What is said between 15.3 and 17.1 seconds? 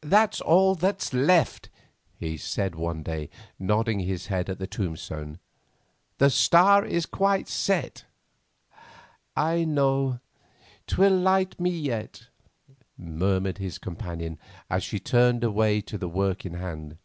away to the work in hand.